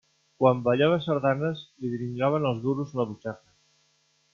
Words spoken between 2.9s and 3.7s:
a la butxaca.